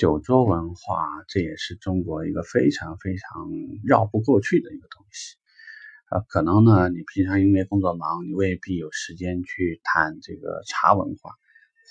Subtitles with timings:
[0.00, 3.50] 酒桌文化，这也是中国一个非常非常
[3.84, 5.36] 绕不过去的一个东西。
[6.08, 11.32] 啊，可能呢，你平常因为工作忙，你未必有时间去谈这个茶文化，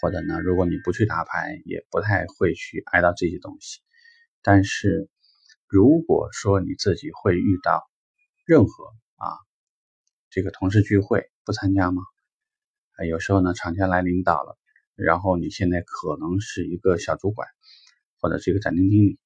[0.01, 3.79] 或者呢，如果你不去打牌，也不太会去挨到这些东西。
[4.41, 5.07] 但是，
[5.67, 7.83] 如果说你自己会遇到
[8.43, 8.85] 任何
[9.17, 9.37] 啊，
[10.31, 12.01] 这个同事聚会不参加吗？
[12.97, 14.57] 啊，有时候呢，厂家来领导了，
[14.95, 17.47] 然后你现在可能是一个小主管。
[18.19, 19.19] 或者是一个展厅经理，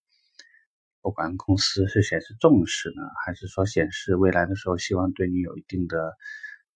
[1.01, 6.13] 不管公司是显示重视呢，还是说显示未来的时候希望对你有一定的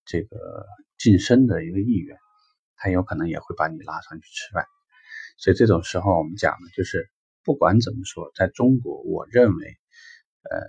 [0.05, 0.65] 这个
[0.97, 2.17] 晋升的一个意愿，
[2.75, 4.65] 他有可能也会把你拉上去吃饭。
[5.37, 7.09] 所以这种时候，我们讲的就是
[7.43, 9.77] 不管怎么说，在中国，我认为，
[10.41, 10.59] 呃，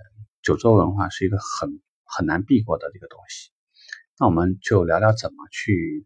[0.43, 3.49] 酒桌文化是一个很很难避过的这个东西。
[4.19, 6.05] 那我们就聊聊怎么去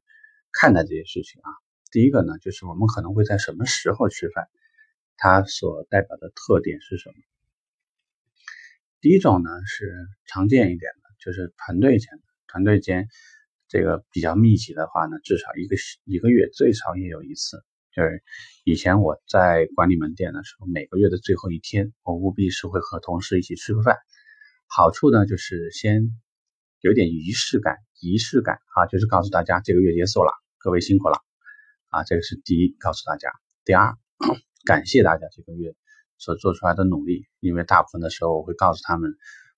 [0.52, 1.50] 看待这些事情啊。
[1.92, 4.48] 第一个呢，就是我们可能会在什么时候吃饭。
[5.18, 7.16] 它所代表的特点是什么？
[9.00, 9.94] 第一种呢是
[10.26, 12.10] 常见一点的，就是团队间
[12.48, 13.08] 团队间
[13.68, 17.64] 这个比较密集的话呢，至少一个一个月最少也有一次。
[17.92, 18.24] 就是
[18.64, 23.98] 以前我在管理门店的时候，每个月的最后一天，我务必是会和同事一起吃个饭。
[24.68, 26.10] 好处呢就是先
[26.80, 31.18] 有点仪式感，仪式感啊，就是告诉大家这个月结束了，各位辛苦了
[31.90, 33.30] 啊，这个是第一，告诉大家。
[33.64, 33.96] 第二。
[34.66, 35.76] 感谢大家这个月
[36.18, 39.18] 所做出来的努力，因为大部分的时候我会告诉他们，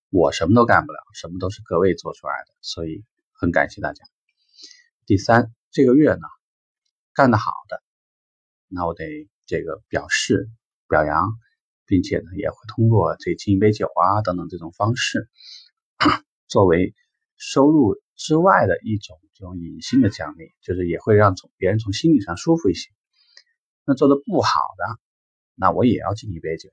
[0.10, 4.04] 我什么都干不了，什么都是各位做出来的，所以很感谢大家。
[5.06, 6.28] 第三，这个月呢
[7.14, 7.84] 干得好的，
[8.68, 10.50] 那我得这个表示
[10.90, 11.30] 表扬，
[11.86, 15.30] 并且呢也会通过这敬一杯酒啊等等这种方式，
[16.48, 16.96] 作为
[17.38, 22.90] 收入之外的一种这种隐性的奖励，就是也会让从别人从心理上舒服一些。
[23.88, 25.00] 那做的不好的，
[25.54, 26.70] 那我也要敬一杯酒，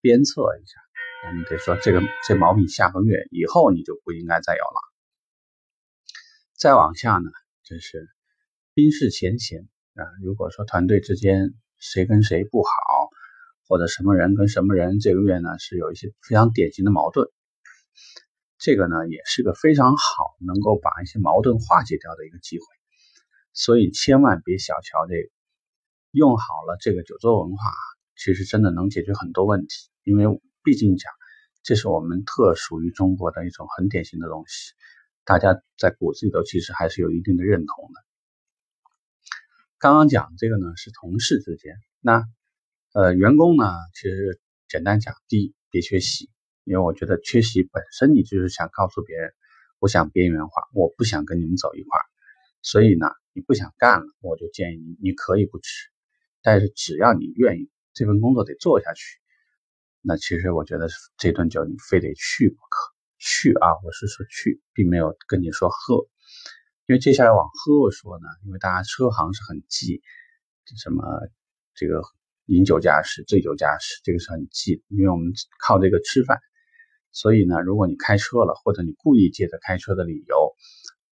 [0.00, 0.80] 鞭策一下。
[1.24, 4.80] 那你得说这个这毛病，下个月以后你就不应该再有了。
[6.56, 7.30] 再往下呢，
[7.62, 8.08] 就是
[8.74, 10.02] 冰释前嫌啊。
[10.20, 12.70] 如果说团队之间谁跟谁不好，
[13.68, 17.28] 或者什么人跟什么人这个月呢是有一些非常典型的矛盾，
[18.58, 22.64] 这个呢也是个非常好能够把一些矛盾化解掉的一个机会。
[23.52, 25.37] 所以千万别小瞧这个。
[26.10, 27.72] 用好了这个酒桌文化，
[28.16, 29.90] 其实真的能解决很多问题。
[30.04, 30.24] 因为
[30.62, 31.12] 毕竟讲，
[31.62, 34.72] 这是我们特属于中国的一种很典型的东西，
[35.24, 38.00] 大家在骨子里头其实还是有一定的认同的。
[39.78, 42.24] 刚刚讲这个呢是同事之间，那
[42.94, 46.30] 呃员工呢，其实简单讲，第一别缺席，
[46.64, 49.34] 因为我觉得缺席本身你就是想告诉别人，
[49.78, 52.04] 我想边缘化，我不想跟你们走一块儿，
[52.62, 55.90] 所以呢你不想干了，我就建议你你可以不吃。
[56.42, 59.18] 但是只要你愿意，这份工作得做下去，
[60.02, 62.94] 那其实我觉得这顿酒你非得去不可。
[63.20, 66.06] 去啊，我是说去，并没有跟你说喝，
[66.86, 70.00] 因为接下来往喝说呢，因为大家车行是很忌
[70.76, 71.02] 什么
[71.74, 72.00] 这个
[72.46, 76.38] 饮酒驾驶、醉酒驾驶，这个是很忌，因为我们靠这个吃饭。
[77.10, 80.54] 所以呢，如果你开车了，或者你故意借着开车的理由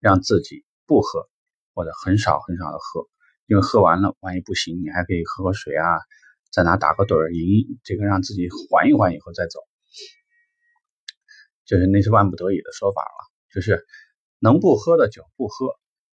[0.02, 1.30] 让自己不喝，
[1.74, 3.08] 或者很少很少的喝。
[3.46, 6.00] 因为喝完了，万一不行，你还可以喝口水啊，
[6.52, 9.60] 在哪打个盹儿，饮这个让自己缓一缓以后再走，
[11.66, 13.34] 就是那是万不得已的说法了。
[13.54, 13.86] 就是
[14.40, 15.76] 能不喝的酒不喝。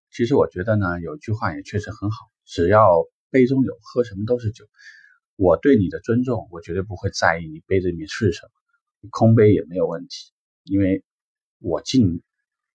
[0.10, 4.66] 其实我觉得呢，有句话也确实很好，只要杯中有，喝什么都是酒。
[5.36, 8.48] 我对你的尊重，我绝对不会在意你杯子里面是什
[9.02, 10.32] 么，空杯也没有问题，
[10.64, 11.04] 因为
[11.60, 12.24] 我敬你，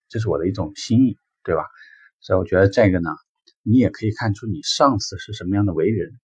[0.07, 1.65] 这是我的一种心意，对吧？
[2.21, 3.09] 所以我觉得这个呢。
[3.63, 6.19] 你也可以看出你上司是什么样的为人。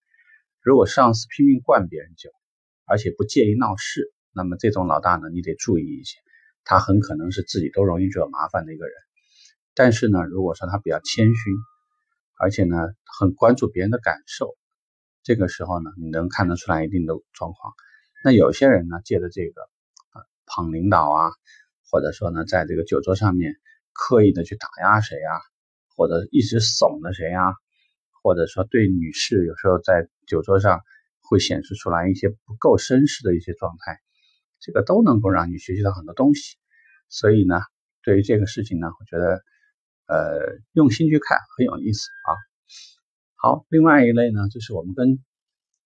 [0.61, 2.29] 如果上司拼命灌别人酒，
[2.85, 6.17] 而且不介意闹事，那么这种老大呢，你得注意一些，
[6.65, 8.93] 他很可能是自己都容易惹麻烦的一个人。
[9.73, 11.51] 但是呢，如果说他比较谦虚，
[12.37, 14.57] 而且呢很关注别人的感受，
[15.23, 17.73] 这个时候呢，你能看得出来一定的状况。
[18.23, 21.31] 那有些人呢，借着这个啊捧领导啊，
[21.89, 23.55] 或者说呢，在这个酒桌上面
[23.93, 25.39] 刻意的去打压谁啊？
[25.99, 27.51] 或者一直怂的谁啊？
[28.23, 30.79] 或者说对女士有时候在酒桌上
[31.19, 33.99] 会显示出来一些不够绅士的一些状态，
[34.61, 36.55] 这个都能够让你学习到很多东西。
[37.09, 37.59] 所以呢，
[38.01, 39.43] 对于这个事情呢，我觉得
[40.07, 42.31] 呃用心去看很有意思啊。
[43.35, 45.19] 好，另外一类呢，就是我们跟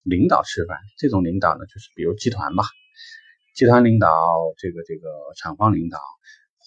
[0.04, 2.66] 领导吃饭，这种领导呢，就是比如集团吧，
[3.56, 4.08] 集团领导
[4.60, 5.98] 这个这个厂方领导。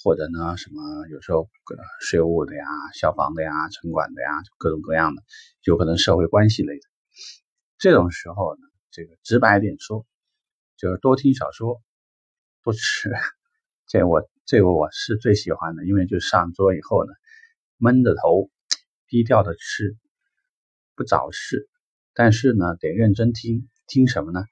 [0.06, 1.50] 或者呢，什么有时候
[1.98, 2.64] 税务的呀、
[2.94, 5.22] 消防的呀、城管的呀，各种各样的，
[5.64, 6.82] 有可能社会关系类的。
[7.76, 8.60] 这种时候呢，
[8.92, 10.06] 这个直白点说，
[10.76, 11.82] 就是多听少说，
[12.62, 13.10] 多吃。
[13.88, 17.12] 这我这个我是最喜欢的，因为就上桌以后呢，
[17.76, 18.48] 闷着头，
[19.08, 19.96] 低调的吃，
[20.94, 21.68] 不找事，
[22.14, 24.44] 但是呢得认真听，听什么呢？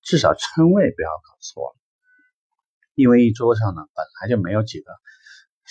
[0.00, 1.76] 至少称谓不要搞错了，
[2.94, 4.90] 因为一桌上呢本来就没有几个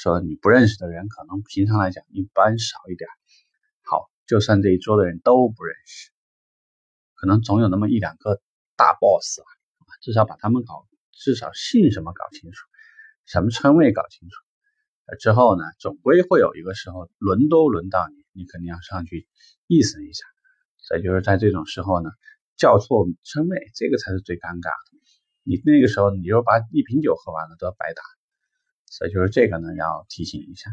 [0.01, 3.07] 说你不认识的人，可能平常来讲一般少一点。
[3.83, 6.09] 好，就算这一桌的人都不认识，
[7.13, 8.41] 可能总有那么一两个
[8.75, 9.45] 大 boss 啊，
[10.01, 12.65] 至少把他们搞，至少姓什么搞清楚。
[13.27, 14.35] 什么称谓搞清楚，
[15.19, 19.27] 之后呢，总归会有一个时候轮都轮到你，你肯定要上去
[19.67, 20.25] 意思一下。
[20.79, 22.09] 所以就是在这种时候呢，
[22.57, 24.99] 叫错称谓，这个才是最尴尬的。
[25.43, 28.01] 你那个时候，你就把一瓶酒喝完了都要白打。
[28.91, 30.69] 所以就是这个呢，要提醒一下。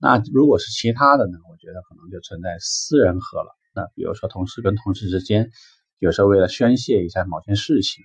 [0.00, 3.56] 那如果是其他的呢，我觉得可能就存在私人喝了。
[3.72, 5.50] 那比如说同事跟同事之间，
[5.98, 8.04] 有时候为了宣泄一下某件事情，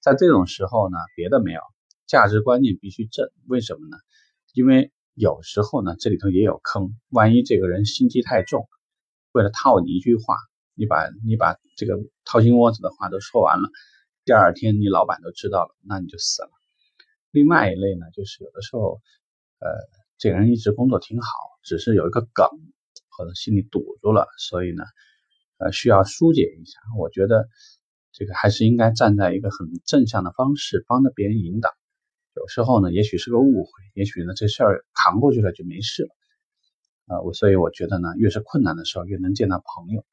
[0.00, 1.60] 在这种时候呢，别的没有。
[2.06, 3.96] 价值观念必须正，为什么呢？
[4.54, 6.90] 因为有时候呢，这里头也有坑。
[7.10, 8.68] 万一这个人心机太重，
[9.32, 10.36] 为了套你一句话，
[10.74, 13.70] 你把你把这个掏心窝子的话都说完了，
[14.24, 16.50] 第二天你老板都知道了，那你就死了。
[17.36, 19.02] 另外一类呢，就是有的时候，
[19.60, 19.68] 呃，
[20.16, 21.28] 这个人一直工作挺好，
[21.62, 22.48] 只是有一个梗
[23.10, 24.84] 或者心里堵住了，所以呢，
[25.58, 26.80] 呃，需要疏解一下。
[26.98, 27.46] 我觉得
[28.10, 31.68] 这个还是应该站在一个很正向的方式，帮着别人引导。
[32.34, 40.06] 有时候呢，也许是个误会，也许呢这事儿扛过去了就没事了，啊，我所以我觉得呢，越是困难的时候，越能见到朋友，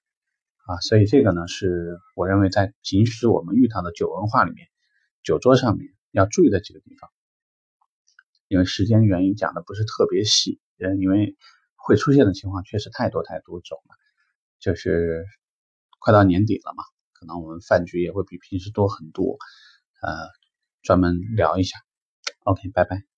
[0.68, 4.68] 啊，所以这个呢是我认为在平时我们遇到的酒文化里面，
[5.24, 7.10] 酒桌上面要注意的几个地方。
[8.48, 11.36] 因为时间原因讲的不是特别细，嗯，因为
[11.76, 13.96] 会出现的情况确实太多太多种了，
[14.60, 15.26] 就是
[16.00, 16.84] 快到年底了嘛，
[17.14, 19.38] 可能我们饭局也会比平时多很多，
[20.02, 20.30] 呃，
[20.84, 21.78] 专门聊一下。
[22.44, 23.13] OK，拜拜。